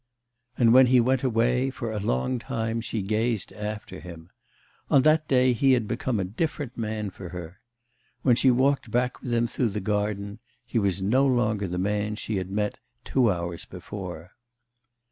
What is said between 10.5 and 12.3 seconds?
he was no longer the man